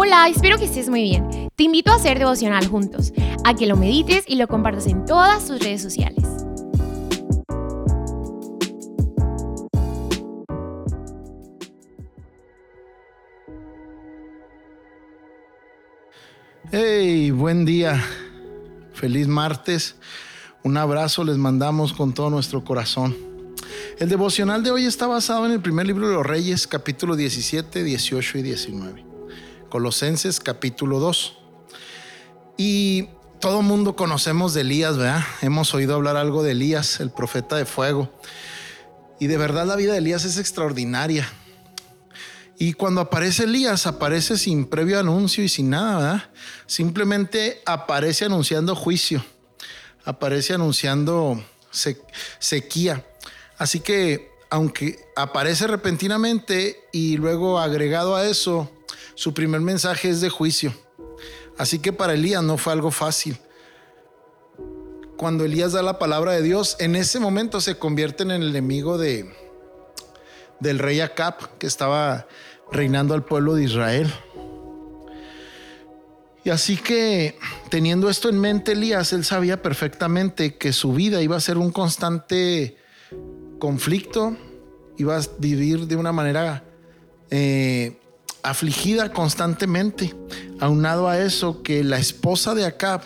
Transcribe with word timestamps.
Hola, 0.00 0.28
espero 0.28 0.58
que 0.58 0.66
estés 0.66 0.88
muy 0.88 1.02
bien. 1.02 1.50
Te 1.56 1.64
invito 1.64 1.90
a 1.90 1.96
hacer 1.96 2.20
devocional 2.20 2.64
juntos, 2.68 3.12
a 3.44 3.54
que 3.54 3.66
lo 3.66 3.76
medites 3.76 4.22
y 4.28 4.36
lo 4.36 4.46
compartas 4.46 4.86
en 4.86 5.04
todas 5.04 5.44
tus 5.44 5.58
redes 5.58 5.82
sociales. 5.82 6.24
Hey, 16.70 17.32
buen 17.32 17.64
día. 17.64 18.00
Feliz 18.92 19.26
martes. 19.26 19.96
Un 20.62 20.76
abrazo 20.76 21.24
les 21.24 21.38
mandamos 21.38 21.92
con 21.92 22.14
todo 22.14 22.30
nuestro 22.30 22.62
corazón. 22.62 23.16
El 23.98 24.08
devocional 24.08 24.62
de 24.62 24.70
hoy 24.70 24.84
está 24.84 25.08
basado 25.08 25.44
en 25.44 25.50
el 25.50 25.60
primer 25.60 25.88
libro 25.88 26.08
de 26.08 26.14
los 26.14 26.24
Reyes, 26.24 26.68
capítulo 26.68 27.16
17, 27.16 27.82
18 27.82 28.38
y 28.38 28.42
19. 28.42 29.07
Colosenses 29.68 30.40
capítulo 30.40 30.98
2. 30.98 31.36
Y 32.56 33.08
todo 33.40 33.62
mundo 33.62 33.96
conocemos 33.96 34.54
de 34.54 34.62
Elías, 34.62 34.96
¿verdad? 34.96 35.22
Hemos 35.42 35.74
oído 35.74 35.94
hablar 35.94 36.16
algo 36.16 36.42
de 36.42 36.52
Elías, 36.52 37.00
el 37.00 37.10
profeta 37.10 37.56
de 37.56 37.66
fuego. 37.66 38.10
Y 39.20 39.26
de 39.26 39.36
verdad 39.36 39.66
la 39.66 39.76
vida 39.76 39.92
de 39.92 39.98
Elías 39.98 40.24
es 40.24 40.38
extraordinaria. 40.38 41.28
Y 42.58 42.72
cuando 42.72 43.00
aparece 43.00 43.44
Elías, 43.44 43.86
aparece 43.86 44.36
sin 44.36 44.66
previo 44.66 44.98
anuncio 44.98 45.44
y 45.44 45.48
sin 45.48 45.70
nada, 45.70 45.98
¿verdad? 45.98 46.30
Simplemente 46.66 47.62
aparece 47.64 48.24
anunciando 48.24 48.74
juicio, 48.74 49.24
aparece 50.04 50.54
anunciando 50.54 51.40
sequía. 52.40 53.06
Así 53.58 53.80
que, 53.80 54.32
aunque 54.50 54.98
aparece 55.14 55.66
repentinamente 55.68 56.80
y 56.92 57.16
luego 57.16 57.60
agregado 57.60 58.16
a 58.16 58.26
eso, 58.26 58.72
su 59.18 59.34
primer 59.34 59.60
mensaje 59.60 60.10
es 60.10 60.20
de 60.20 60.30
juicio. 60.30 60.72
Así 61.58 61.80
que 61.80 61.92
para 61.92 62.14
Elías 62.14 62.40
no 62.40 62.56
fue 62.56 62.72
algo 62.72 62.92
fácil. 62.92 63.36
Cuando 65.16 65.44
Elías 65.44 65.72
da 65.72 65.82
la 65.82 65.98
palabra 65.98 66.30
de 66.34 66.42
Dios, 66.42 66.76
en 66.78 66.94
ese 66.94 67.18
momento 67.18 67.60
se 67.60 67.76
convierte 67.76 68.22
en 68.22 68.30
el 68.30 68.50
enemigo 68.50 68.96
de, 68.96 69.28
del 70.60 70.78
rey 70.78 71.00
Acab, 71.00 71.58
que 71.58 71.66
estaba 71.66 72.28
reinando 72.70 73.12
al 73.12 73.24
pueblo 73.24 73.56
de 73.56 73.64
Israel. 73.64 74.08
Y 76.44 76.50
así 76.50 76.76
que, 76.76 77.36
teniendo 77.70 78.10
esto 78.10 78.28
en 78.28 78.38
mente, 78.38 78.70
Elías, 78.70 79.12
él 79.12 79.24
sabía 79.24 79.60
perfectamente 79.60 80.56
que 80.58 80.72
su 80.72 80.92
vida 80.92 81.20
iba 81.22 81.36
a 81.36 81.40
ser 81.40 81.58
un 81.58 81.72
constante 81.72 82.76
conflicto, 83.58 84.36
iba 84.96 85.16
a 85.16 85.22
vivir 85.40 85.88
de 85.88 85.96
una 85.96 86.12
manera 86.12 86.62
eh, 87.30 87.97
afligida 88.50 89.12
constantemente. 89.12 90.14
Aunado 90.60 91.08
a 91.08 91.18
eso, 91.18 91.62
que 91.62 91.84
la 91.84 91.98
esposa 91.98 92.54
de 92.54 92.66
Acab, 92.66 93.02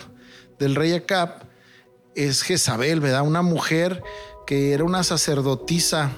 del 0.59 0.75
rey 0.75 0.93
Acab, 0.93 1.47
es 2.15 2.41
Jezabel, 2.41 2.99
¿verdad? 2.99 3.23
Una 3.23 3.41
mujer 3.41 4.03
que 4.45 4.73
era 4.73 4.83
una 4.83 5.03
sacerdotisa 5.03 6.11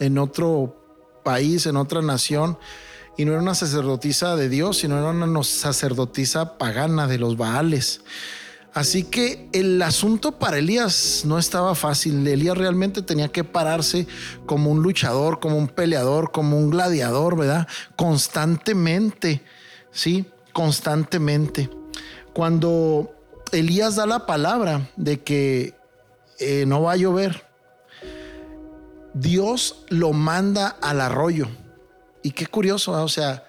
en 0.00 0.18
otro 0.18 1.20
país, 1.24 1.66
en 1.66 1.76
otra 1.76 2.02
nación, 2.02 2.58
y 3.16 3.24
no 3.24 3.32
era 3.32 3.40
una 3.40 3.54
sacerdotisa 3.54 4.36
de 4.36 4.48
Dios, 4.48 4.78
sino 4.78 4.98
era 4.98 5.10
una 5.10 5.42
sacerdotisa 5.44 6.58
pagana 6.58 7.06
de 7.06 7.18
los 7.18 7.36
Baales. 7.36 8.00
Así 8.74 9.04
que 9.04 9.48
el 9.52 9.80
asunto 9.82 10.32
para 10.32 10.58
Elías 10.58 11.22
no 11.24 11.38
estaba 11.38 11.76
fácil. 11.76 12.26
Elías 12.26 12.58
realmente 12.58 13.02
tenía 13.02 13.28
que 13.28 13.44
pararse 13.44 14.08
como 14.46 14.70
un 14.72 14.82
luchador, 14.82 15.38
como 15.38 15.56
un 15.56 15.68
peleador, 15.68 16.32
como 16.32 16.58
un 16.58 16.70
gladiador, 16.70 17.36
¿verdad? 17.36 17.68
Constantemente, 17.94 19.42
¿sí? 19.92 20.26
Constantemente. 20.52 21.70
Cuando 22.32 23.14
Elías 23.52 23.94
da 23.94 24.06
la 24.06 24.26
palabra 24.26 24.90
de 24.96 25.22
que 25.22 25.74
eh, 26.40 26.64
no 26.66 26.82
va 26.82 26.92
a 26.92 26.96
llover, 26.96 27.46
Dios 29.14 29.84
lo 29.88 30.12
manda 30.12 30.76
al 30.82 31.00
arroyo. 31.00 31.46
Y 32.24 32.32
qué 32.32 32.48
curioso, 32.48 32.90
o 32.90 33.08
sea, 33.08 33.46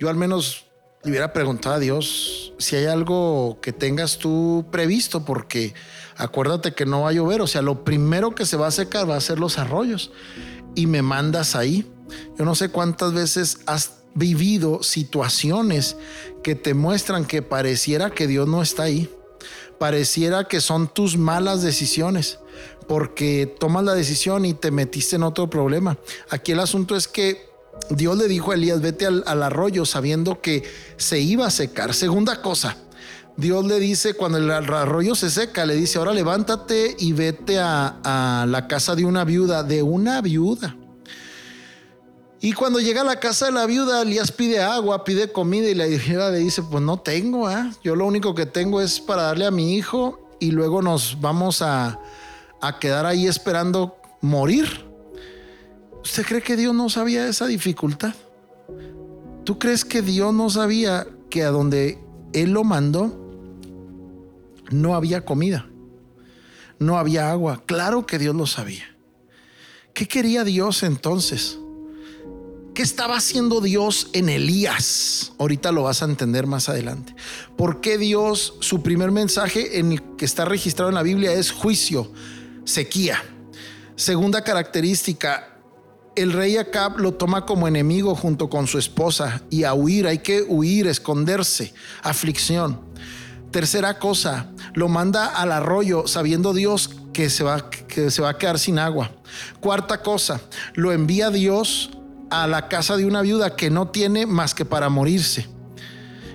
yo 0.00 0.08
al 0.08 0.16
menos 0.16 0.66
le 1.04 1.10
hubiera 1.10 1.32
preguntado 1.32 1.76
a 1.76 1.78
Dios 1.78 2.43
si 2.64 2.76
hay 2.76 2.86
algo 2.86 3.58
que 3.60 3.72
tengas 3.72 4.18
tú 4.18 4.66
previsto, 4.72 5.24
porque 5.24 5.74
acuérdate 6.16 6.74
que 6.74 6.86
no 6.86 7.02
va 7.02 7.10
a 7.10 7.12
llover, 7.12 7.40
o 7.40 7.46
sea, 7.46 7.62
lo 7.62 7.84
primero 7.84 8.34
que 8.34 8.46
se 8.46 8.56
va 8.56 8.66
a 8.66 8.72
secar 8.72 9.08
va 9.08 9.16
a 9.16 9.20
ser 9.20 9.38
los 9.38 9.58
arroyos 9.58 10.10
y 10.74 10.86
me 10.86 11.02
mandas 11.02 11.54
ahí. 11.54 11.90
Yo 12.38 12.44
no 12.44 12.54
sé 12.54 12.70
cuántas 12.70 13.12
veces 13.12 13.58
has 13.66 13.98
vivido 14.14 14.82
situaciones 14.82 15.96
que 16.42 16.54
te 16.54 16.74
muestran 16.74 17.24
que 17.24 17.42
pareciera 17.42 18.10
que 18.10 18.26
Dios 18.26 18.48
no 18.48 18.62
está 18.62 18.84
ahí, 18.84 19.10
pareciera 19.78 20.44
que 20.44 20.60
son 20.60 20.88
tus 20.88 21.16
malas 21.16 21.62
decisiones, 21.62 22.38
porque 22.88 23.52
tomas 23.58 23.84
la 23.84 23.94
decisión 23.94 24.44
y 24.44 24.54
te 24.54 24.70
metiste 24.70 25.16
en 25.16 25.22
otro 25.22 25.50
problema. 25.50 25.98
Aquí 26.30 26.52
el 26.52 26.60
asunto 26.60 26.96
es 26.96 27.08
que 27.08 27.53
Dios 27.90 28.16
le 28.16 28.28
dijo 28.28 28.52
a 28.52 28.54
Elías, 28.54 28.80
vete 28.80 29.06
al, 29.06 29.42
arroyo 29.42 29.84
sabiendo 29.84 30.40
que 30.40 30.62
se 30.96 31.20
iba 31.20 31.46
a 31.46 31.50
secar. 31.50 31.94
Segunda 31.94 32.40
cosa, 32.40 32.76
Dios 33.36 33.64
le 33.66 33.78
dice, 33.78 34.14
cuando 34.14 34.38
el 34.38 34.50
arroyo 34.50 35.14
se 35.14 35.30
seca, 35.30 35.66
le 35.66 35.74
dice, 35.74 35.98
ahora 35.98 36.12
levántate 36.12 36.96
y 36.98 37.12
vete 37.12 37.58
a, 37.58 38.46
la 38.48 38.66
casa 38.68 38.94
de 38.94 39.04
una 39.04 39.24
viuda, 39.24 39.62
de 39.62 39.82
una 39.82 40.20
viuda. 40.20 40.76
Y 42.40 42.52
cuando 42.52 42.78
llega 42.78 43.00
a 43.00 43.04
la 43.04 43.20
casa 43.20 43.46
de 43.46 43.52
la 43.52 43.64
viuda, 43.64 44.02
Elías 44.02 44.30
pide 44.30 44.60
agua, 44.60 45.02
pide 45.02 45.32
comida 45.32 45.68
y 45.68 45.74
la 45.74 45.86
viuda 45.86 46.30
le 46.30 46.38
dice, 46.38 46.62
pues 46.62 46.82
no 46.82 46.98
tengo, 46.98 47.50
¿eh? 47.50 47.70
yo 47.82 47.96
lo 47.96 48.06
único 48.06 48.34
que 48.34 48.44
tengo 48.44 48.82
es 48.82 49.00
para 49.00 49.22
darle 49.22 49.46
a 49.46 49.50
mi 49.50 49.76
hijo 49.76 50.28
y 50.40 50.50
luego 50.50 50.82
nos 50.82 51.18
vamos 51.20 51.62
a, 51.62 51.98
a 52.60 52.78
quedar 52.78 53.06
ahí 53.06 53.26
esperando 53.26 53.96
morir. 54.20 54.83
¿Usted 56.04 56.26
cree 56.26 56.42
que 56.42 56.54
Dios 56.54 56.74
no 56.74 56.90
sabía 56.90 57.26
esa 57.26 57.46
dificultad? 57.46 58.14
¿Tú 59.44 59.58
crees 59.58 59.86
que 59.86 60.02
Dios 60.02 60.34
no 60.34 60.50
sabía 60.50 61.06
que 61.30 61.42
a 61.42 61.50
donde 61.50 61.98
Él 62.34 62.50
lo 62.50 62.62
mandó 62.62 63.18
no 64.70 64.94
había 64.94 65.24
comida? 65.24 65.66
No 66.78 66.98
había 66.98 67.30
agua. 67.30 67.62
Claro 67.64 68.04
que 68.04 68.18
Dios 68.18 68.36
lo 68.36 68.46
sabía. 68.46 68.84
¿Qué 69.94 70.06
quería 70.06 70.44
Dios 70.44 70.82
entonces? 70.82 71.58
¿Qué 72.74 72.82
estaba 72.82 73.16
haciendo 73.16 73.62
Dios 73.62 74.08
en 74.12 74.28
Elías? 74.28 75.32
Ahorita 75.38 75.72
lo 75.72 75.84
vas 75.84 76.02
a 76.02 76.04
entender 76.04 76.46
más 76.46 76.68
adelante. 76.68 77.14
¿Por 77.56 77.80
qué 77.80 77.96
Dios, 77.96 78.56
su 78.60 78.82
primer 78.82 79.10
mensaje 79.10 79.78
en 79.78 79.92
el 79.92 80.02
que 80.16 80.26
está 80.26 80.44
registrado 80.44 80.90
en 80.90 80.96
la 80.96 81.02
Biblia 81.02 81.32
es 81.32 81.50
juicio, 81.50 82.12
sequía? 82.64 83.22
Segunda 83.96 84.42
característica, 84.42 85.53
el 86.16 86.32
rey 86.32 86.56
Acab 86.56 86.98
lo 86.98 87.14
toma 87.14 87.44
como 87.46 87.68
enemigo 87.68 88.14
junto 88.14 88.48
con 88.48 88.66
su 88.66 88.78
esposa 88.78 89.42
y 89.50 89.64
a 89.64 89.74
huir, 89.74 90.06
hay 90.06 90.18
que 90.18 90.42
huir, 90.42 90.86
esconderse, 90.86 91.74
aflicción. 92.02 92.80
Tercera 93.50 93.98
cosa, 93.98 94.50
lo 94.74 94.88
manda 94.88 95.26
al 95.26 95.52
arroyo 95.52 96.06
sabiendo 96.06 96.52
Dios 96.52 96.90
que 97.12 97.30
se 97.30 97.44
va, 97.44 97.70
que 97.70 98.10
se 98.10 98.22
va 98.22 98.30
a 98.30 98.38
quedar 98.38 98.58
sin 98.58 98.78
agua. 98.78 99.12
Cuarta 99.60 100.02
cosa, 100.02 100.40
lo 100.74 100.92
envía 100.92 101.30
Dios 101.30 101.90
a 102.30 102.46
la 102.46 102.68
casa 102.68 102.96
de 102.96 103.06
una 103.06 103.22
viuda 103.22 103.56
que 103.56 103.70
no 103.70 103.88
tiene 103.88 104.26
más 104.26 104.54
que 104.54 104.64
para 104.64 104.88
morirse. 104.88 105.48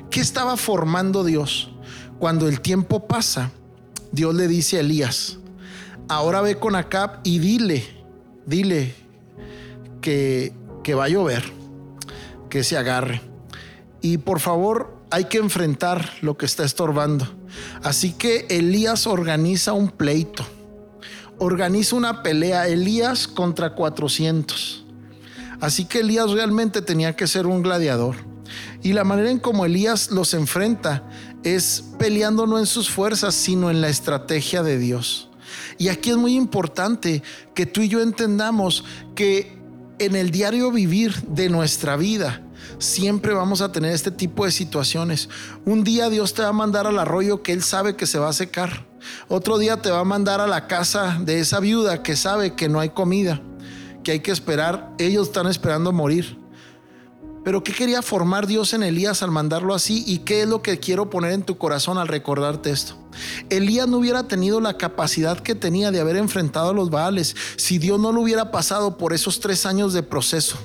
¿Qué 0.09 0.21
estaba 0.21 0.57
formando 0.57 1.23
Dios? 1.23 1.71
Cuando 2.19 2.47
el 2.47 2.61
tiempo 2.61 3.07
pasa, 3.07 3.51
Dios 4.11 4.33
le 4.33 4.47
dice 4.47 4.77
a 4.77 4.79
Elías, 4.79 5.37
ahora 6.07 6.41
ve 6.41 6.57
con 6.57 6.75
Acab 6.75 7.19
y 7.23 7.39
dile, 7.39 7.85
dile 8.45 8.95
que, 10.83 10.95
va 10.95 11.05
a 11.05 11.09
llover, 11.09 11.43
que 12.49 12.63
se 12.63 12.77
agarre. 12.77 13.21
Y 14.01 14.17
por 14.17 14.39
favor, 14.39 14.97
hay 15.11 15.25
que 15.25 15.37
enfrentar 15.37 16.13
lo 16.21 16.37
que 16.37 16.47
está 16.47 16.63
estorbando. 16.63 17.27
Así 17.83 18.13
que 18.13 18.47
Elías 18.49 19.05
organiza 19.05 19.73
un 19.73 19.89
pleito, 19.89 20.45
organiza 21.37 21.95
una 21.95 22.23
pelea, 22.23 22.67
Elías 22.67 23.27
contra 23.27 23.75
400. 23.75 24.85
Así 25.61 25.85
que 25.85 25.99
Elías 25.99 26.31
realmente 26.31 26.81
tenía 26.81 27.15
que 27.15 27.27
ser 27.27 27.45
un 27.45 27.61
gladiador. 27.61 28.15
Y 28.81 28.93
la 28.93 29.03
manera 29.03 29.29
en 29.29 29.39
como 29.39 29.65
Elías 29.65 30.09
los 30.09 30.33
enfrenta 30.33 31.03
es 31.43 31.83
peleando 31.99 32.47
no 32.47 32.57
en 32.57 32.65
sus 32.65 32.89
fuerzas, 32.89 33.35
sino 33.35 33.69
en 33.69 33.81
la 33.81 33.89
estrategia 33.89 34.63
de 34.63 34.79
Dios. 34.79 35.29
Y 35.77 35.89
aquí 35.89 36.09
es 36.09 36.17
muy 36.17 36.35
importante 36.35 37.21
que 37.53 37.65
tú 37.65 37.81
y 37.81 37.89
yo 37.89 38.01
entendamos 38.01 38.83
que 39.15 39.58
en 39.99 40.15
el 40.15 40.31
diario 40.31 40.71
vivir 40.71 41.13
de 41.27 41.49
nuestra 41.49 41.95
vida, 41.95 42.41
siempre 42.79 43.33
vamos 43.33 43.61
a 43.61 43.71
tener 43.71 43.93
este 43.93 44.11
tipo 44.11 44.45
de 44.45 44.51
situaciones. 44.51 45.29
Un 45.65 45.83
día 45.83 46.09
Dios 46.09 46.33
te 46.33 46.41
va 46.41 46.49
a 46.49 46.53
mandar 46.53 46.87
al 46.87 46.99
arroyo 46.99 47.43
que 47.43 47.53
Él 47.53 47.63
sabe 47.63 47.95
que 47.95 48.05
se 48.05 48.19
va 48.19 48.29
a 48.29 48.33
secar. 48.33 48.85
Otro 49.27 49.57
día 49.57 49.81
te 49.81 49.91
va 49.91 49.99
a 49.99 50.05
mandar 50.05 50.41
a 50.41 50.47
la 50.47 50.67
casa 50.67 51.17
de 51.21 51.39
esa 51.39 51.59
viuda 51.59 52.03
que 52.03 52.15
sabe 52.15 52.55
que 52.55 52.69
no 52.69 52.79
hay 52.79 52.89
comida, 52.89 53.41
que 54.03 54.11
hay 54.11 54.19
que 54.21 54.31
esperar. 54.31 54.91
Ellos 54.97 55.27
están 55.27 55.47
esperando 55.47 55.91
morir. 55.91 56.37
Pero 57.43 57.63
¿qué 57.63 57.73
quería 57.73 58.01
formar 58.01 58.47
Dios 58.47 58.73
en 58.73 58.83
Elías 58.83 59.23
al 59.23 59.31
mandarlo 59.31 59.73
así? 59.73 60.03
¿Y 60.05 60.19
qué 60.19 60.41
es 60.41 60.47
lo 60.47 60.61
que 60.61 60.79
quiero 60.79 61.09
poner 61.09 61.31
en 61.31 61.43
tu 61.43 61.57
corazón 61.57 61.97
al 61.97 62.07
recordarte 62.07 62.69
esto? 62.69 62.98
Elías 63.49 63.87
no 63.87 63.97
hubiera 63.97 64.27
tenido 64.27 64.61
la 64.61 64.77
capacidad 64.77 65.39
que 65.39 65.55
tenía 65.55 65.91
de 65.91 65.99
haber 65.99 66.15
enfrentado 66.15 66.69
a 66.69 66.73
los 66.73 66.89
Baales 66.89 67.35
si 67.55 67.77
Dios 67.77 67.99
no 67.99 68.11
lo 68.11 68.21
hubiera 68.21 68.51
pasado 68.51 68.97
por 68.97 69.13
esos 69.13 69.39
tres 69.39 69.65
años 69.65 69.93
de 69.93 70.03
proceso. 70.03 70.57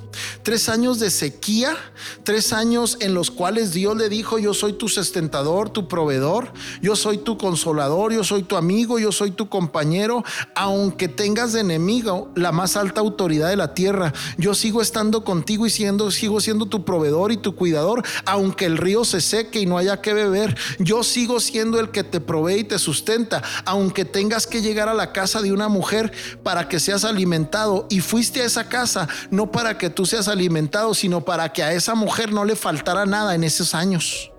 Tres 0.43 0.69
años 0.69 0.99
de 0.99 1.11
sequía, 1.11 1.76
tres 2.23 2.52
años 2.52 2.99
en 3.00 3.14
los 3.14 3.31
cuales 3.31 3.73
Dios 3.73 3.96
le 3.96 4.08
dijo, 4.08 4.38
yo 4.38 4.55
soy 4.55 4.75
tu 4.75 4.88
sustentador, 4.88 5.70
tu 5.70 5.88
proveedor, 5.88 6.52
yo 6.82 6.96
soy 6.96 7.19
tu 7.19 7.38
consolador, 7.38 8.12
yo 8.12 8.25
soy 8.25 8.43
tu 8.43 8.56
amigo, 8.56 8.99
yo 8.99 9.12
soy 9.12 9.31
tu 9.31 9.49
compañero, 9.49 10.23
aunque 10.55 11.08
tengas 11.08 11.52
de 11.52 11.61
enemigo 11.61 12.31
la 12.35 12.52
más 12.52 12.76
alta 12.76 13.00
autoridad 13.00 13.49
de 13.49 13.56
la 13.56 13.75
tierra, 13.75 14.12
yo 14.38 14.55
sigo 14.55 14.82
estando 14.82 15.25
contigo 15.25 15.67
y 15.67 15.70
siendo, 15.70 16.11
sigo 16.11 16.41
siendo 16.41 16.67
tu 16.67 16.85
proveedor 16.85 17.32
y 17.32 17.37
tu 17.37 17.55
cuidador, 17.55 18.02
aunque 18.26 18.67
el 18.67 18.76
río 18.76 19.05
se 19.05 19.20
seque 19.20 19.61
y 19.61 19.67
no 19.67 19.79
haya 19.79 20.00
que 20.00 20.14
beber, 20.14 20.56
yo 20.79 21.02
sigo 21.02 21.41
siendo 21.41 21.81
el 21.81 21.91
que 21.91 22.05
te 22.05 22.20
provee 22.34 22.60
y 22.60 22.64
te 22.64 22.81
sustenta, 22.81 23.44
aunque 23.64 24.04
tengas 24.04 24.48
que 24.48 24.60
llegar 24.60 24.88
a 24.88 24.94
la 24.94 25.12
casa 25.12 25.40
de 25.40 25.52
una 25.52 25.69
mujer 25.69 26.10
para 26.42 26.69
que 26.69 26.81
seas 26.81 27.04
alimentado. 27.04 27.86
Y 27.90 28.00
fuiste 28.00 28.42
a 28.42 28.44
esa 28.44 28.69
casa 28.69 29.06
no 29.31 29.52
para 29.52 29.78
que 29.78 29.88
tú 29.88 30.04
seas 30.04 30.26
alimentado, 30.26 30.94
sino 30.94 31.25
para 31.25 31.52
que 31.52 31.62
a 31.62 31.72
esa 31.72 31.94
mujer 31.94 32.32
no 32.32 32.44
le 32.44 32.56
faltara 32.56 33.06
nada 33.06 33.36
en 33.36 33.44
esos 33.44 33.72
años. 33.72 34.32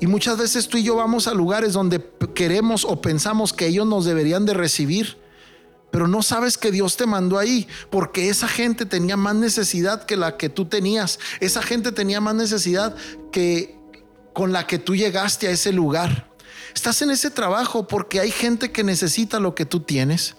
Y 0.00 0.06
muchas 0.06 0.38
veces 0.38 0.66
tú 0.66 0.78
y 0.78 0.82
yo 0.82 0.96
vamos 0.96 1.28
a 1.28 1.34
lugares 1.34 1.74
donde 1.74 2.02
queremos 2.34 2.86
o 2.86 3.02
pensamos 3.02 3.52
que 3.52 3.66
ellos 3.66 3.86
nos 3.86 4.06
deberían 4.06 4.46
de 4.46 4.54
recibir, 4.54 5.18
pero 5.90 6.08
no 6.08 6.22
sabes 6.22 6.56
que 6.56 6.70
Dios 6.70 6.96
te 6.96 7.04
mandó 7.04 7.38
ahí, 7.38 7.68
porque 7.90 8.30
esa 8.30 8.48
gente 8.48 8.86
tenía 8.86 9.18
más 9.18 9.34
necesidad 9.34 10.04
que 10.06 10.16
la 10.16 10.38
que 10.38 10.48
tú 10.48 10.64
tenías. 10.64 11.18
Esa 11.40 11.62
gente 11.62 11.92
tenía 11.92 12.22
más 12.22 12.34
necesidad 12.34 12.96
que 13.30 13.73
con 14.34 14.52
la 14.52 14.66
que 14.66 14.78
tú 14.78 14.94
llegaste 14.94 15.48
a 15.48 15.52
ese 15.52 15.72
lugar. 15.72 16.28
Estás 16.74 17.00
en 17.00 17.10
ese 17.10 17.30
trabajo 17.30 17.86
porque 17.86 18.20
hay 18.20 18.30
gente 18.30 18.72
que 18.72 18.84
necesita 18.84 19.40
lo 19.40 19.54
que 19.54 19.64
tú 19.64 19.80
tienes. 19.80 20.34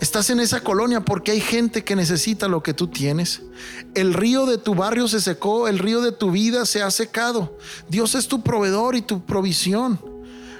Estás 0.00 0.30
en 0.30 0.40
esa 0.40 0.60
colonia 0.60 1.00
porque 1.00 1.32
hay 1.32 1.40
gente 1.40 1.84
que 1.84 1.96
necesita 1.96 2.48
lo 2.48 2.62
que 2.62 2.72
tú 2.72 2.88
tienes. 2.88 3.42
El 3.94 4.14
río 4.14 4.46
de 4.46 4.56
tu 4.56 4.74
barrio 4.74 5.06
se 5.08 5.20
secó, 5.20 5.68
el 5.68 5.78
río 5.78 6.00
de 6.00 6.12
tu 6.12 6.30
vida 6.30 6.64
se 6.66 6.82
ha 6.82 6.90
secado. 6.90 7.58
Dios 7.88 8.14
es 8.14 8.26
tu 8.26 8.42
proveedor 8.42 8.96
y 8.96 9.02
tu 9.02 9.24
provisión. 9.24 10.00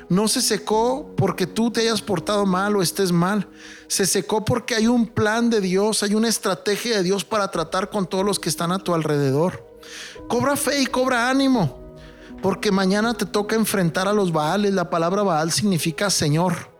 No 0.08 0.26
se 0.26 0.42
secó 0.42 1.14
porque 1.16 1.46
tú 1.46 1.70
te 1.70 1.82
hayas 1.82 2.02
portado 2.02 2.46
mal 2.46 2.76
o 2.76 2.82
estés 2.82 3.12
mal. 3.12 3.48
Se 3.86 4.06
secó 4.06 4.44
porque 4.44 4.74
hay 4.74 4.86
un 4.86 5.06
plan 5.06 5.50
de 5.50 5.60
Dios, 5.60 6.02
hay 6.02 6.14
una 6.14 6.28
estrategia 6.28 6.96
de 6.96 7.02
Dios 7.04 7.24
para 7.24 7.50
tratar 7.50 7.90
con 7.90 8.06
todos 8.06 8.24
los 8.24 8.40
que 8.40 8.48
están 8.48 8.72
a 8.72 8.78
tu 8.80 8.92
alrededor. 8.92 9.64
Cobra 10.28 10.56
fe 10.56 10.82
y 10.82 10.86
cobra 10.86 11.30
ánimo. 11.30 11.87
Porque 12.42 12.70
mañana 12.70 13.14
te 13.14 13.26
toca 13.26 13.56
enfrentar 13.56 14.08
a 14.08 14.12
los 14.12 14.32
Baales. 14.32 14.72
La 14.72 14.90
palabra 14.90 15.22
Baal 15.22 15.50
significa 15.50 16.10
Señor. 16.10 16.70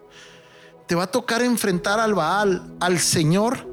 Te 0.87 0.95
va 0.95 1.05
a 1.05 1.11
tocar 1.11 1.43
enfrentar 1.43 2.01
al 2.01 2.15
Baal, 2.15 2.75
al 2.81 2.99
Señor 2.99 3.67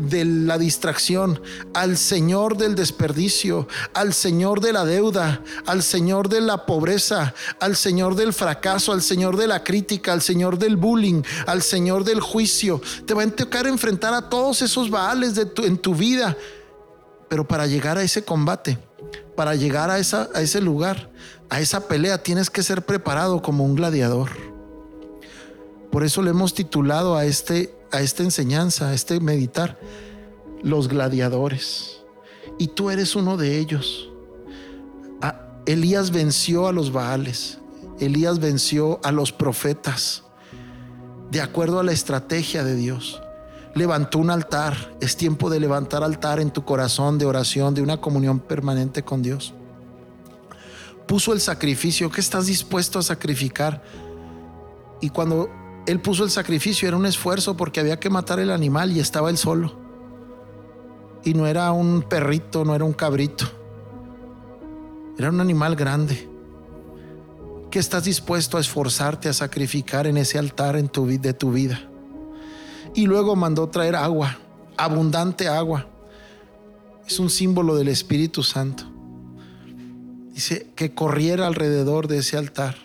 de 0.00 0.24
la 0.24 0.56
distracción, 0.56 1.42
al 1.74 1.98
Señor 1.98 2.56
del 2.56 2.74
desperdicio, 2.74 3.68
al 3.92 4.14
Señor 4.14 4.60
de 4.60 4.72
la 4.72 4.86
deuda, 4.86 5.42
al 5.66 5.82
Señor 5.82 6.30
de 6.30 6.40
la 6.40 6.64
pobreza, 6.64 7.34
al 7.60 7.76
Señor 7.76 8.14
del 8.14 8.32
fracaso, 8.32 8.92
al 8.92 9.02
Señor 9.02 9.36
de 9.36 9.46
la 9.46 9.62
crítica, 9.62 10.12
al 10.12 10.22
Señor 10.22 10.58
del 10.58 10.76
bullying, 10.76 11.22
al 11.46 11.60
Señor 11.60 12.04
del 12.04 12.20
juicio. 12.20 12.80
Te 13.04 13.12
va 13.12 13.24
a 13.24 13.30
tocar 13.30 13.66
enfrentar 13.66 14.14
a 14.14 14.28
todos 14.30 14.62
esos 14.62 14.88
Baales 14.88 15.38
en 15.38 15.76
tu 15.76 15.94
vida. 15.94 16.36
Pero 17.28 17.46
para 17.46 17.66
llegar 17.66 17.98
a 17.98 18.02
ese 18.02 18.24
combate, 18.24 18.78
para 19.40 19.54
llegar 19.54 19.88
a, 19.88 19.98
ese 19.98 20.60
lugar, 20.60 21.08
a 21.48 21.62
esa 21.62 21.88
pelea, 21.88 22.22
tienes 22.22 22.50
que 22.50 22.62
ser 22.62 22.84
preparado 22.84 23.40
como 23.40 23.64
un 23.64 23.74
gladiador. 23.74 24.28
Por 25.90 26.04
eso 26.04 26.20
le 26.20 26.28
hemos 26.28 26.52
titulado 26.52 27.16
a, 27.16 27.24
este, 27.24 27.74
a 27.90 28.02
esta 28.02 28.22
enseñanza, 28.22 28.90
a 28.90 28.92
este 28.92 29.18
meditar, 29.18 29.80
los 30.62 30.88
gladiadores. 30.88 32.02
Y 32.58 32.66
tú 32.66 32.90
eres 32.90 33.16
uno 33.16 33.38
de 33.38 33.56
ellos. 33.56 34.10
Elías 35.64 36.10
venció 36.10 36.68
a 36.68 36.72
los 36.72 36.92
Baales. 36.92 37.60
Elías 37.98 38.40
venció 38.40 39.00
a 39.02 39.10
los 39.10 39.32
profetas 39.32 40.22
de 41.30 41.40
acuerdo 41.40 41.80
a 41.80 41.82
la 41.82 41.92
estrategia 41.92 42.62
de 42.62 42.76
Dios 42.76 43.22
levantó 43.74 44.18
un 44.18 44.30
altar. 44.30 44.96
Es 45.00 45.16
tiempo 45.16 45.50
de 45.50 45.60
levantar 45.60 46.02
altar 46.02 46.40
en 46.40 46.50
tu 46.50 46.64
corazón 46.64 47.18
de 47.18 47.26
oración, 47.26 47.74
de 47.74 47.82
una 47.82 48.00
comunión 48.00 48.40
permanente 48.40 49.02
con 49.02 49.22
Dios. 49.22 49.54
Puso 51.06 51.32
el 51.32 51.40
sacrificio. 51.40 52.10
¿Qué 52.10 52.20
estás 52.20 52.46
dispuesto 52.46 52.98
a 52.98 53.02
sacrificar? 53.02 53.82
Y 55.00 55.10
cuando 55.10 55.50
Él 55.86 56.00
puso 56.00 56.24
el 56.24 56.30
sacrificio 56.30 56.86
era 56.86 56.96
un 56.96 57.06
esfuerzo 57.06 57.56
porque 57.56 57.80
había 57.80 57.98
que 57.98 58.10
matar 58.10 58.38
el 58.38 58.50
animal 58.50 58.92
y 58.92 59.00
estaba 59.00 59.30
Él 59.30 59.38
solo. 59.38 59.78
Y 61.24 61.34
no 61.34 61.46
era 61.46 61.72
un 61.72 62.02
perrito, 62.02 62.64
no 62.64 62.74
era 62.74 62.84
un 62.84 62.92
cabrito. 62.92 63.44
Era 65.18 65.28
un 65.28 65.40
animal 65.40 65.76
grande. 65.76 66.28
¿Qué 67.70 67.78
estás 67.78 68.04
dispuesto 68.04 68.56
a 68.56 68.60
esforzarte 68.60 69.28
a 69.28 69.32
sacrificar 69.32 70.06
en 70.06 70.16
ese 70.16 70.38
altar 70.38 70.76
en 70.76 70.88
tu, 70.88 71.06
de 71.06 71.34
tu 71.34 71.52
vida? 71.52 71.89
Y 72.94 73.06
luego 73.06 73.36
mandó 73.36 73.68
traer 73.68 73.96
agua, 73.96 74.38
abundante 74.76 75.48
agua. 75.48 75.86
Es 77.06 77.18
un 77.18 77.30
símbolo 77.30 77.76
del 77.76 77.88
Espíritu 77.88 78.42
Santo. 78.42 78.84
Dice 80.32 80.70
que 80.74 80.94
corriera 80.94 81.46
alrededor 81.46 82.08
de 82.08 82.18
ese 82.18 82.36
altar. 82.36 82.76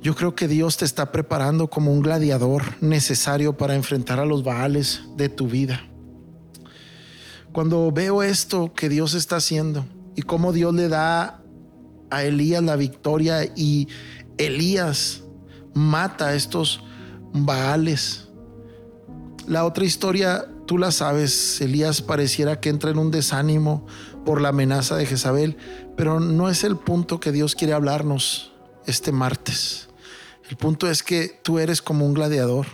Yo 0.00 0.14
creo 0.14 0.34
que 0.34 0.46
Dios 0.46 0.76
te 0.76 0.84
está 0.84 1.10
preparando 1.10 1.68
como 1.68 1.92
un 1.92 2.00
gladiador 2.00 2.62
necesario 2.80 3.56
para 3.56 3.74
enfrentar 3.74 4.20
a 4.20 4.24
los 4.24 4.44
baales 4.44 5.02
de 5.16 5.28
tu 5.28 5.48
vida. 5.48 5.82
Cuando 7.52 7.90
veo 7.90 8.22
esto 8.22 8.72
que 8.72 8.88
Dios 8.88 9.14
está 9.14 9.36
haciendo 9.36 9.84
y 10.14 10.22
cómo 10.22 10.52
Dios 10.52 10.74
le 10.74 10.88
da 10.88 11.42
a 12.10 12.22
Elías 12.22 12.62
la 12.62 12.76
victoria 12.76 13.44
y 13.56 13.88
Elías 14.38 15.24
mata 15.74 16.28
a 16.28 16.34
estos 16.34 16.82
Baales. 17.44 18.28
La 19.46 19.64
otra 19.64 19.84
historia, 19.84 20.46
tú 20.66 20.78
la 20.78 20.90
sabes, 20.90 21.60
Elías 21.60 22.00
pareciera 22.00 22.60
que 22.60 22.70
entra 22.70 22.90
en 22.90 22.98
un 22.98 23.10
desánimo 23.10 23.86
por 24.24 24.40
la 24.40 24.48
amenaza 24.48 24.96
de 24.96 25.06
Jezabel, 25.06 25.56
pero 25.96 26.20
no 26.20 26.48
es 26.48 26.64
el 26.64 26.76
punto 26.76 27.20
que 27.20 27.32
Dios 27.32 27.54
quiere 27.54 27.74
hablarnos 27.74 28.52
este 28.86 29.12
martes. 29.12 29.88
El 30.48 30.56
punto 30.56 30.88
es 30.88 31.02
que 31.02 31.40
tú 31.42 31.58
eres 31.58 31.82
como 31.82 32.06
un 32.06 32.14
gladiador 32.14 32.66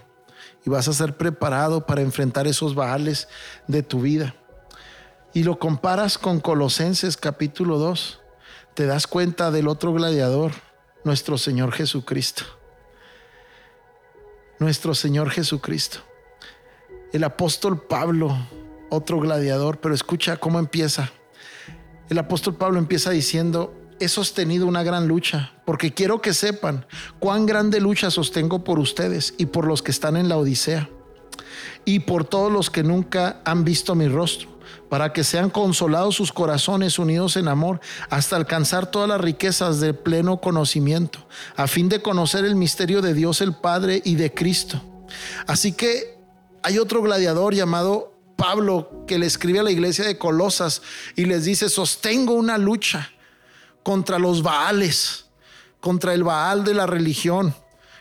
y 0.65 0.71
vas 0.71 0.87
a 0.87 0.93
ser 0.93 1.17
preparado 1.17 1.87
para 1.87 2.03
enfrentar 2.03 2.47
esos 2.47 2.75
Baales 2.75 3.29
de 3.67 3.83
tu 3.83 4.01
vida. 4.01 4.35
Y 5.35 5.43
lo 5.43 5.59
comparas 5.59 6.19
con 6.19 6.41
Colosenses 6.41 7.17
capítulo 7.17 7.79
2, 7.79 8.21
te 8.75 8.87
das 8.87 9.07
cuenta 9.07 9.51
del 9.51 9.67
otro 9.67 9.93
gladiador, 9.93 10.53
nuestro 11.05 11.37
Señor 11.37 11.73
Jesucristo 11.73 12.62
nuestro 14.63 14.95
Señor 14.95 15.29
Jesucristo. 15.31 15.99
El 17.13 17.25
apóstol 17.25 17.83
Pablo, 17.83 18.37
otro 18.91 19.19
gladiador, 19.19 19.81
pero 19.81 19.93
escucha 19.93 20.37
cómo 20.37 20.61
empieza. 20.61 21.11
El 22.09 22.19
apóstol 22.19 22.55
Pablo 22.55 22.79
empieza 22.79 23.11
diciendo, 23.11 23.75
he 23.99 24.07
sostenido 24.07 24.69
una 24.69 24.85
gran 24.85 25.09
lucha, 25.09 25.53
porque 25.67 25.93
quiero 25.93 26.23
que 26.23 26.33
sepan 26.33 26.87
cuán 27.19 27.45
grande 27.45 27.81
lucha 27.81 28.11
sostengo 28.13 28.63
por 28.63 28.79
ustedes 28.79 29.35
y 29.37 29.47
por 29.47 29.67
los 29.67 29.83
que 29.83 29.91
están 29.91 30.17
en 30.17 30.29
la 30.29 30.37
Odisea, 30.37 30.89
y 31.85 32.01
por 32.01 32.25
todos 32.25 32.53
los 32.53 32.71
que 32.71 32.85
nunca 32.85 33.41
han 33.45 33.65
visto 33.65 33.97
mi 33.97 34.07
rostro 34.07 34.49
para 34.93 35.15
que 35.15 35.25
sean 35.25 35.49
consolados 35.49 36.17
sus 36.17 36.35
corazones 36.35 36.99
unidos 36.99 37.39
en 37.39 37.49
amor 37.49 37.81
hasta 38.11 38.37
alcanzar 38.37 38.91
todas 38.91 39.09
las 39.09 39.23
riquezas 39.23 39.81
de 39.81 39.95
pleno 39.95 40.43
conocimiento, 40.43 41.27
a 41.57 41.67
fin 41.67 41.89
de 41.89 42.03
conocer 42.03 42.45
el 42.45 42.57
misterio 42.57 43.01
de 43.01 43.15
Dios 43.15 43.41
el 43.41 43.55
Padre 43.55 44.03
y 44.05 44.17
de 44.17 44.35
Cristo. 44.35 44.83
Así 45.47 45.73
que 45.73 46.19
hay 46.63 46.77
otro 46.77 47.01
gladiador 47.01 47.55
llamado 47.55 48.13
Pablo 48.37 49.07
que 49.07 49.19
le 49.19 49.25
escribe 49.25 49.61
a 49.61 49.63
la 49.63 49.71
iglesia 49.71 50.05
de 50.05 50.19
Colosas 50.19 50.83
y 51.17 51.25
les 51.25 51.47
dice, 51.47 51.71
sostengo 51.71 52.35
una 52.35 52.59
lucha 52.59 53.13
contra 53.83 54.19
los 54.19 54.43
Baales, 54.43 55.25
contra 55.81 56.13
el 56.13 56.23
Baal 56.23 56.65
de 56.65 56.75
la 56.75 56.85
religión, 56.85 57.55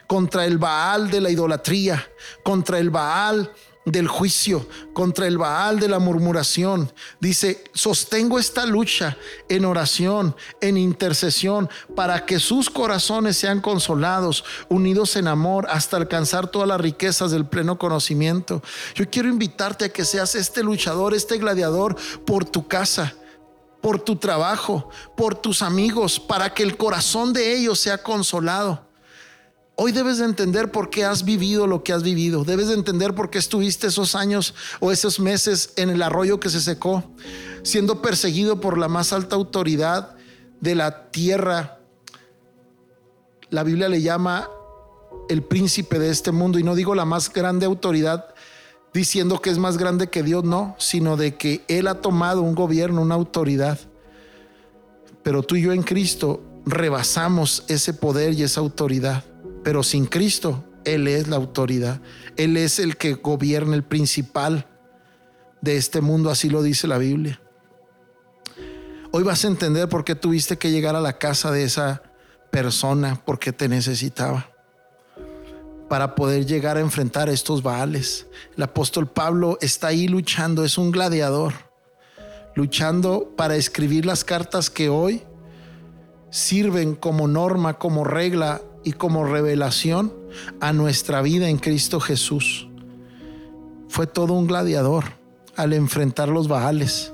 contra 0.07 0.45
el 0.45 0.57
Baal 0.57 1.09
de 1.09 1.21
la 1.21 1.29
idolatría, 1.29 2.05
contra 2.43 2.79
el 2.79 2.89
Baal 2.89 3.49
del 3.85 4.07
juicio, 4.07 4.67
contra 4.93 5.27
el 5.27 5.37
Baal 5.37 5.79
de 5.79 5.87
la 5.87 5.99
murmuración. 5.99 6.91
Dice, 7.19 7.63
sostengo 7.73 8.37
esta 8.37 8.65
lucha 8.65 9.17
en 9.49 9.65
oración, 9.65 10.35
en 10.61 10.77
intercesión, 10.77 11.69
para 11.95 12.25
que 12.25 12.39
sus 12.39 12.69
corazones 12.69 13.37
sean 13.37 13.61
consolados, 13.61 14.43
unidos 14.69 15.15
en 15.15 15.27
amor, 15.27 15.67
hasta 15.69 15.97
alcanzar 15.97 16.47
todas 16.47 16.67
las 16.67 16.81
riquezas 16.81 17.31
del 17.31 17.45
pleno 17.45 17.77
conocimiento. 17.77 18.61
Yo 18.93 19.09
quiero 19.09 19.29
invitarte 19.29 19.85
a 19.85 19.89
que 19.89 20.05
seas 20.05 20.35
este 20.35 20.63
luchador, 20.63 21.13
este 21.13 21.37
gladiador 21.37 21.95
por 22.25 22.45
tu 22.45 22.67
casa 22.67 23.15
por 23.81 23.99
tu 23.99 24.15
trabajo, 24.15 24.89
por 25.17 25.33
tus 25.33 25.63
amigos, 25.63 26.19
para 26.19 26.53
que 26.53 26.61
el 26.61 26.77
corazón 26.77 27.33
de 27.33 27.55
ellos 27.55 27.79
sea 27.79 27.97
consolado. 27.97 28.90
Hoy 29.75 29.91
debes 29.91 30.19
de 30.19 30.25
entender 30.25 30.71
por 30.71 30.89
qué 30.89 31.05
has 31.05 31.23
vivido 31.23 31.65
lo 31.65 31.83
que 31.83 31.93
has 31.93 32.03
vivido. 32.03 32.43
Debes 32.43 32.67
de 32.67 32.75
entender 32.75 33.15
por 33.15 33.29
qué 33.29 33.39
estuviste 33.39 33.87
esos 33.87 34.15
años 34.15 34.53
o 34.79 34.91
esos 34.91 35.19
meses 35.19 35.73
en 35.75 35.89
el 35.89 36.01
arroyo 36.01 36.39
que 36.39 36.49
se 36.49 36.61
secó, 36.61 37.03
siendo 37.63 38.01
perseguido 38.01 38.59
por 38.59 38.77
la 38.77 38.87
más 38.87 39.13
alta 39.13 39.35
autoridad 39.35 40.15
de 40.59 40.75
la 40.75 41.09
tierra. 41.09 41.79
La 43.49 43.63
Biblia 43.63 43.89
le 43.89 44.01
llama 44.01 44.49
el 45.29 45.41
príncipe 45.43 45.97
de 45.97 46.09
este 46.09 46.31
mundo 46.31 46.59
y 46.59 46.63
no 46.63 46.75
digo 46.75 46.93
la 46.93 47.05
más 47.05 47.31
grande 47.31 47.65
autoridad 47.65 48.35
diciendo 48.93 49.41
que 49.41 49.49
es 49.49 49.57
más 49.57 49.77
grande 49.77 50.09
que 50.09 50.21
Dios, 50.21 50.43
no, 50.43 50.75
sino 50.77 51.17
de 51.17 51.35
que 51.35 51.63
Él 51.67 51.87
ha 51.87 52.01
tomado 52.01 52.41
un 52.41 52.55
gobierno, 52.55 53.01
una 53.01 53.15
autoridad. 53.15 53.79
Pero 55.23 55.43
tú 55.43 55.55
y 55.55 55.61
yo 55.61 55.71
en 55.71 55.83
Cristo 55.83 56.41
rebasamos 56.65 57.63
ese 57.67 57.93
poder 57.93 58.33
y 58.33 58.43
esa 58.43 58.59
autoridad. 58.59 59.23
Pero 59.63 59.83
sin 59.83 60.05
Cristo, 60.05 60.63
Él 60.85 61.07
es 61.07 61.27
la 61.27 61.35
autoridad. 61.35 62.01
Él 62.35 62.57
es 62.57 62.79
el 62.79 62.97
que 62.97 63.13
gobierna, 63.13 63.75
el 63.75 63.83
principal 63.83 64.67
de 65.61 65.77
este 65.77 66.01
mundo, 66.01 66.29
así 66.29 66.49
lo 66.49 66.63
dice 66.63 66.87
la 66.87 66.97
Biblia. 66.97 67.39
Hoy 69.11 69.23
vas 69.23 69.43
a 69.43 69.49
entender 69.49 69.89
por 69.89 70.03
qué 70.03 70.15
tuviste 70.15 70.57
que 70.57 70.71
llegar 70.71 70.95
a 70.95 71.01
la 71.01 71.17
casa 71.17 71.51
de 71.51 71.63
esa 71.63 72.01
persona, 72.49 73.21
porque 73.25 73.51
te 73.51 73.67
necesitaba 73.67 74.51
para 75.91 76.15
poder 76.15 76.45
llegar 76.45 76.77
a 76.77 76.79
enfrentar 76.79 77.27
estos 77.27 77.61
baales. 77.61 78.25
El 78.55 78.63
apóstol 78.63 79.07
Pablo 79.07 79.57
está 79.59 79.87
ahí 79.87 80.07
luchando, 80.07 80.63
es 80.63 80.77
un 80.77 80.89
gladiador, 80.89 81.51
luchando 82.55 83.33
para 83.35 83.57
escribir 83.57 84.05
las 84.05 84.23
cartas 84.23 84.69
que 84.69 84.87
hoy 84.87 85.23
sirven 86.29 86.95
como 86.95 87.27
norma, 87.27 87.77
como 87.77 88.05
regla 88.05 88.61
y 88.83 88.93
como 88.93 89.25
revelación 89.25 90.13
a 90.59 90.73
nuestra 90.73 91.21
vida 91.21 91.49
en 91.49 91.57
Cristo 91.57 91.99
Jesús. 91.99 92.67
Fue 93.87 94.07
todo 94.07 94.33
un 94.33 94.47
gladiador 94.47 95.05
al 95.55 95.73
enfrentar 95.73 96.29
los 96.29 96.47
baales. 96.47 97.11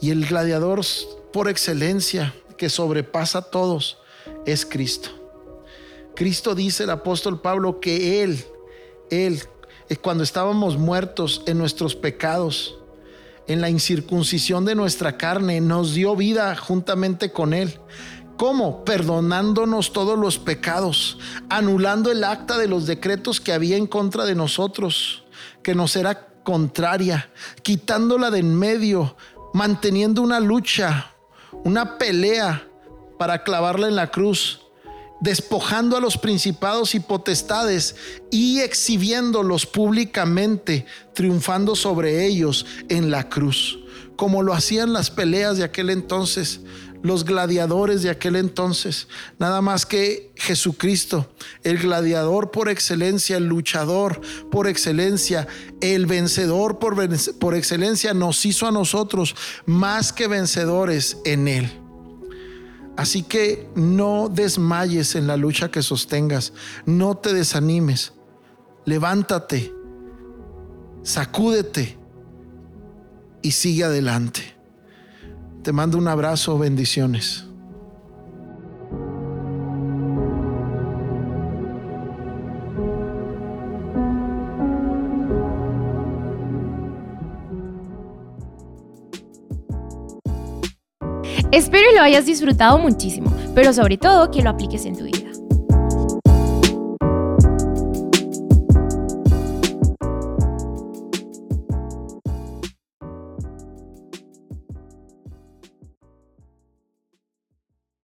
Y 0.00 0.10
el 0.10 0.26
gladiador 0.26 0.80
por 1.32 1.48
excelencia 1.48 2.34
que 2.56 2.68
sobrepasa 2.68 3.38
a 3.38 3.42
todos 3.42 3.98
es 4.46 4.66
Cristo. 4.66 5.10
Cristo 6.14 6.54
dice 6.54 6.84
el 6.84 6.90
apóstol 6.90 7.40
Pablo 7.40 7.80
que 7.80 8.22
Él, 8.22 8.44
Él, 9.10 9.42
eh, 9.88 9.96
cuando 9.96 10.24
estábamos 10.24 10.76
muertos 10.76 11.42
en 11.46 11.56
nuestros 11.56 11.94
pecados, 11.94 12.76
en 13.46 13.60
la 13.60 13.70
incircuncisión 13.70 14.64
de 14.64 14.74
nuestra 14.74 15.16
carne, 15.16 15.60
nos 15.60 15.94
dio 15.94 16.14
vida 16.14 16.54
juntamente 16.56 17.32
con 17.32 17.54
Él. 17.54 17.80
¿Cómo? 18.40 18.86
Perdonándonos 18.86 19.92
todos 19.92 20.18
los 20.18 20.38
pecados, 20.38 21.18
anulando 21.50 22.10
el 22.10 22.24
acta 22.24 22.56
de 22.56 22.68
los 22.68 22.86
decretos 22.86 23.38
que 23.38 23.52
había 23.52 23.76
en 23.76 23.86
contra 23.86 24.24
de 24.24 24.34
nosotros, 24.34 25.24
que 25.62 25.74
nos 25.74 25.94
era 25.94 26.26
contraria, 26.42 27.28
quitándola 27.60 28.30
de 28.30 28.38
en 28.38 28.54
medio, 28.54 29.14
manteniendo 29.52 30.22
una 30.22 30.40
lucha, 30.40 31.12
una 31.64 31.98
pelea 31.98 32.66
para 33.18 33.44
clavarla 33.44 33.88
en 33.88 33.96
la 33.96 34.10
cruz 34.10 34.62
despojando 35.20 35.98
a 35.98 36.00
los 36.00 36.16
principados 36.16 36.94
y 36.94 37.00
potestades 37.00 37.94
y 38.30 38.60
exhibiéndolos 38.60 39.66
públicamente, 39.66 40.86
triunfando 41.12 41.76
sobre 41.76 42.24
ellos 42.24 42.64
en 42.88 43.10
la 43.10 43.28
cruz, 43.28 43.78
como 44.16 44.42
lo 44.42 44.54
hacían 44.54 44.94
las 44.94 45.10
peleas 45.10 45.58
de 45.58 45.64
aquel 45.64 45.90
entonces, 45.90 46.60
los 47.02 47.24
gladiadores 47.24 48.02
de 48.02 48.10
aquel 48.10 48.36
entonces, 48.36 49.08
nada 49.38 49.62
más 49.62 49.86
que 49.86 50.32
Jesucristo, 50.36 51.30
el 51.62 51.78
gladiador 51.78 52.50
por 52.50 52.68
excelencia, 52.68 53.36
el 53.36 53.46
luchador 53.46 54.20
por 54.50 54.66
excelencia, 54.66 55.48
el 55.80 56.06
vencedor 56.06 56.78
por, 56.78 57.54
excelencia, 57.54 58.12
nos 58.12 58.44
hizo 58.44 58.66
a 58.66 58.72
nosotros 58.72 59.34
más 59.64 60.12
que 60.12 60.28
vencedores 60.28 61.16
en 61.24 61.48
Él. 61.48 61.72
Así 62.96 63.22
que 63.22 63.66
no 63.74 64.28
desmayes 64.28 65.14
en 65.14 65.26
la 65.26 65.38
lucha 65.38 65.70
que 65.70 65.82
sostengas, 65.82 66.52
no 66.84 67.16
te 67.16 67.32
desanimes, 67.32 68.12
levántate, 68.84 69.72
sacúdete 71.02 71.96
y 73.40 73.52
sigue 73.52 73.84
adelante. 73.84 74.59
Te 75.62 75.72
mando 75.72 75.98
un 75.98 76.08
abrazo, 76.08 76.58
bendiciones. 76.58 77.44
Espero 91.52 91.92
lo 91.94 92.00
hayas 92.00 92.24
disfrutado 92.24 92.78
muchísimo, 92.78 93.30
pero 93.54 93.74
sobre 93.74 93.98
todo 93.98 94.30
que 94.30 94.40
lo 94.40 94.48
apliques 94.48 94.86
en 94.86 94.96
tu 94.96 95.04
vida. 95.04 95.19